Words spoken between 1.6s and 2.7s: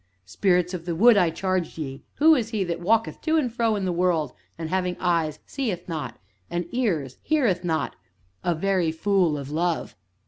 ye who is he